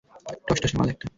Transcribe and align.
টসটসে 0.47 0.75
মাল 0.77 0.87
একটা! 0.93 1.05